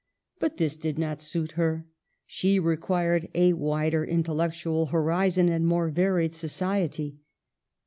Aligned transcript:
But 0.39 0.55
this 0.57 0.75
did 0.75 0.97
not 0.97 1.21
suit 1.21 1.51
her; 1.51 1.85
she 2.25 2.57
required 2.57 3.29
a 3.35 3.53
wider 3.53 4.03
intellectual 4.03 4.87
horizon 4.87 5.47
and 5.47 5.67
more 5.67 5.89
varied 5.89 6.33
society. 6.33 7.19